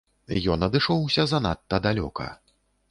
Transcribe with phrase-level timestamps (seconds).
[0.53, 2.25] Ён адышоўся занадта далёка.